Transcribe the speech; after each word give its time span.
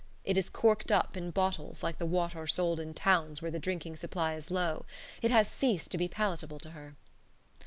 It 0.23 0.35
is 0.35 0.49
corked 0.49 0.91
up 0.91 1.15
in 1.15 1.29
bottles 1.29 1.83
like 1.83 1.99
the 1.99 2.07
water 2.07 2.47
sold 2.47 2.79
in 2.79 2.95
towns 2.95 3.39
where 3.39 3.51
the 3.51 3.59
drinking 3.59 3.97
supply 3.97 4.33
is 4.33 4.49
low. 4.49 4.87
It 5.21 5.29
has 5.29 5.47
ceased 5.47 5.91
to 5.91 5.97
be 5.99 6.07
palatable 6.07 6.57
to 6.61 6.71
her. 6.71 6.95